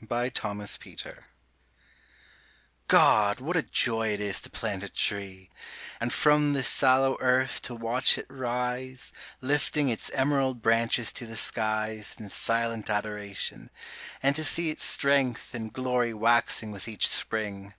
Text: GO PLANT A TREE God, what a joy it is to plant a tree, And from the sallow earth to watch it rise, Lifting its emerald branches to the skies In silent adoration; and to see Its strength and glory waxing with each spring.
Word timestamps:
GO 0.00 0.30
PLANT 0.30 0.62
A 0.62 0.96
TREE 0.96 1.12
God, 2.86 3.40
what 3.40 3.56
a 3.56 3.62
joy 3.62 4.12
it 4.12 4.20
is 4.20 4.40
to 4.42 4.48
plant 4.48 4.84
a 4.84 4.88
tree, 4.88 5.50
And 6.00 6.12
from 6.12 6.52
the 6.52 6.62
sallow 6.62 7.16
earth 7.18 7.60
to 7.62 7.74
watch 7.74 8.16
it 8.16 8.24
rise, 8.28 9.10
Lifting 9.40 9.88
its 9.88 10.08
emerald 10.10 10.62
branches 10.62 11.10
to 11.14 11.26
the 11.26 11.34
skies 11.36 12.14
In 12.16 12.28
silent 12.28 12.88
adoration; 12.88 13.70
and 14.22 14.36
to 14.36 14.44
see 14.44 14.70
Its 14.70 14.84
strength 14.84 15.52
and 15.52 15.72
glory 15.72 16.14
waxing 16.14 16.70
with 16.70 16.86
each 16.86 17.08
spring. 17.08 17.74